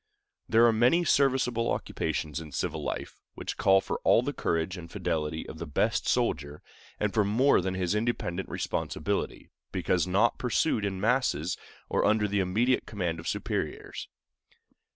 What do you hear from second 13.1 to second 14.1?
of superiors.